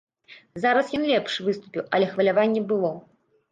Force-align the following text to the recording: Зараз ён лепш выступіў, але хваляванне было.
Зараз 0.63 0.85
ён 0.99 1.05
лепш 1.11 1.37
выступіў, 1.49 1.81
але 1.99 2.09
хваляванне 2.17 2.67
было. 2.75 2.93